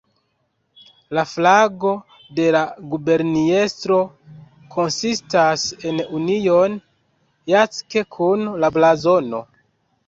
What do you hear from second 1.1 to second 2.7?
La flago de la